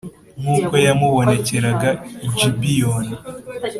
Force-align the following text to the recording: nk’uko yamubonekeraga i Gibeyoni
nk’uko 0.41 0.73
yamubonekeraga 0.85 1.89
i 2.25 2.27
Gibeyoni 2.37 3.15